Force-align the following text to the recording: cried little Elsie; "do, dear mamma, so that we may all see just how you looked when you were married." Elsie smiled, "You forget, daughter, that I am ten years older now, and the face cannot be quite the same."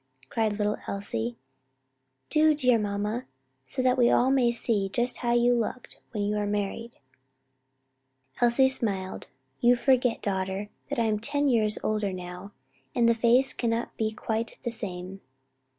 cried 0.29 0.57
little 0.57 0.77
Elsie; 0.87 1.37
"do, 2.31 2.55
dear 2.55 2.79
mamma, 2.79 3.25
so 3.67 3.83
that 3.83 3.99
we 3.99 4.05
may 4.07 4.11
all 4.11 4.51
see 4.51 4.89
just 4.89 5.17
how 5.17 5.31
you 5.31 5.53
looked 5.53 5.99
when 6.09 6.23
you 6.23 6.35
were 6.35 6.47
married." 6.47 6.95
Elsie 8.41 8.67
smiled, 8.67 9.27
"You 9.59 9.75
forget, 9.75 10.23
daughter, 10.23 10.69
that 10.89 10.97
I 10.97 11.03
am 11.05 11.19
ten 11.19 11.47
years 11.47 11.77
older 11.83 12.11
now, 12.11 12.51
and 12.95 13.07
the 13.07 13.13
face 13.13 13.53
cannot 13.53 13.95
be 13.95 14.09
quite 14.11 14.57
the 14.63 14.71
same." 14.71 15.21